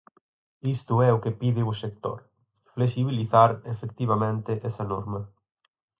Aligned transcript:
Isto 0.75 0.93
é 1.07 1.09
o 1.13 1.21
que 1.23 1.37
pide 1.41 1.61
o 1.71 1.79
sector, 1.83 2.19
flexibilizar, 2.73 3.51
efectivamente, 3.73 4.51
esa 4.69 4.83
norma. 4.91 5.21